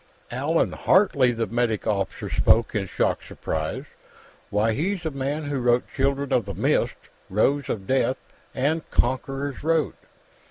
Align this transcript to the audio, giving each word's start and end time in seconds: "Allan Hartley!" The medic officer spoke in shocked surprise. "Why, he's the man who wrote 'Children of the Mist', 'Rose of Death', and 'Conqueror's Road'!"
"Allan 0.31 0.71
Hartley!" 0.71 1.31
The 1.31 1.45
medic 1.45 1.85
officer 1.85 2.27
spoke 2.27 2.73
in 2.73 2.87
shocked 2.87 3.27
surprise. 3.27 3.85
"Why, 4.49 4.73
he's 4.73 5.03
the 5.03 5.11
man 5.11 5.43
who 5.43 5.59
wrote 5.59 5.83
'Children 5.95 6.33
of 6.33 6.45
the 6.45 6.55
Mist', 6.55 6.95
'Rose 7.29 7.69
of 7.69 7.85
Death', 7.85 8.17
and 8.55 8.81
'Conqueror's 8.89 9.63
Road'!" 9.63 9.93